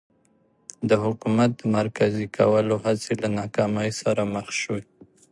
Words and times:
د 0.89 0.91
حکومت 1.03 1.49
د 1.55 1.61
مرکزي 1.77 2.25
کولو 2.37 2.75
هڅې 2.85 3.13
له 3.21 3.27
ناکامۍ 3.39 3.89
سره 4.01 4.21
مخ 4.33 4.47
شوې. 4.61 4.83